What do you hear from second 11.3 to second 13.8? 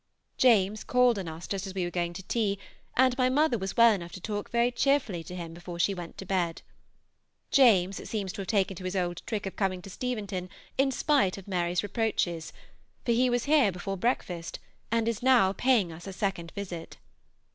of Mary's reproaches, for he was here